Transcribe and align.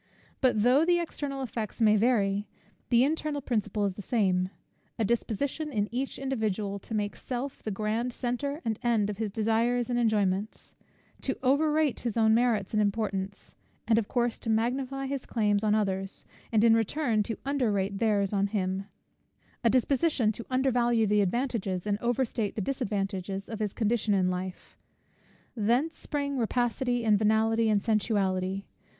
But 0.41 0.63
though 0.63 0.83
the 0.83 0.97
external 0.99 1.43
effects 1.43 1.79
may 1.79 1.95
vary, 1.95 2.47
the 2.89 3.03
internal 3.03 3.39
principle 3.39 3.85
is 3.85 3.93
the 3.93 4.01
same; 4.01 4.49
a 4.97 5.05
disposition 5.05 5.71
in 5.71 5.87
each 5.93 6.17
individual 6.17 6.79
to 6.79 6.95
make 6.95 7.15
self 7.15 7.61
the 7.61 7.69
grand 7.69 8.11
center 8.11 8.61
and 8.65 8.79
end 8.81 9.11
of 9.11 9.17
his 9.17 9.29
desires 9.29 9.91
and 9.91 9.99
enjoyments; 9.99 10.73
to 11.21 11.37
over 11.43 11.71
rate 11.71 11.99
his 11.99 12.17
own 12.17 12.33
merits 12.33 12.73
and 12.73 12.81
importance, 12.81 13.55
and 13.87 13.99
of 13.99 14.07
course 14.07 14.39
to 14.39 14.49
magnify 14.49 15.05
his 15.05 15.27
claims 15.27 15.63
on 15.63 15.75
others, 15.75 16.25
and 16.51 16.63
in 16.63 16.73
return 16.73 17.21
to 17.21 17.37
under 17.45 17.71
rate 17.71 17.99
their's 17.99 18.33
on 18.33 18.47
him; 18.47 18.85
a 19.63 19.69
disposition 19.69 20.31
to 20.31 20.43
undervalue 20.49 21.05
the 21.05 21.21
advantages, 21.21 21.85
and 21.85 21.99
over 21.99 22.25
state 22.25 22.55
the 22.55 22.59
disadvantages, 22.61 23.47
of 23.47 23.59
his 23.59 23.71
condition 23.71 24.15
in 24.15 24.31
life. 24.31 24.79
Thence 25.55 25.95
spring 25.95 26.39
rapacity 26.39 27.05
and 27.05 27.19
venality, 27.19 27.69
and 27.69 27.83
sensuality. 27.83 28.63